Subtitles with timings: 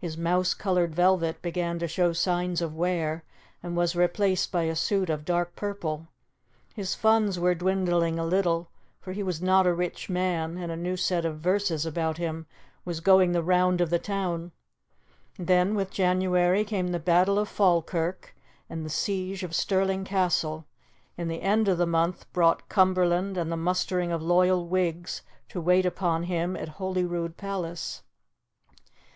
[0.00, 3.22] His mouse coloured velvet began to show signs of wear
[3.62, 6.08] and was replaced by a suit of dark purple;
[6.74, 8.70] his funds were dwindling a little,
[9.00, 12.46] for he was not a rich man, and a new set of verses about him
[12.84, 14.50] was going the round of the town.
[15.38, 18.34] Then, with January, came the battle of Falkirk
[18.68, 20.66] and the siege of Stirling Castle,
[21.16, 25.60] and the end of the month brought Cumberland and the mustering of loyal Whigs to
[25.60, 28.02] wait upon him at Holyrood Palace.